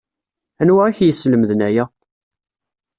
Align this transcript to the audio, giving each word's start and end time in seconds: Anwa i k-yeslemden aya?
Anwa 0.61 0.83
i 0.89 0.93
k-yeslemden 0.97 1.61
aya? 1.67 1.85